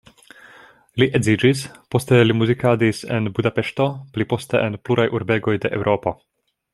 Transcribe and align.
Li 1.01 1.07
edziĝis, 1.19 1.59
poste 1.95 2.21
li 2.29 2.37
muzikadis 2.39 3.03
en 3.19 3.31
Budapeŝto, 3.39 3.87
pli 4.15 4.27
poste 4.35 4.63
en 4.69 4.79
pluraj 4.89 5.09
urbegoj 5.19 5.59
de 5.67 5.73
Eŭropo. 5.81 6.19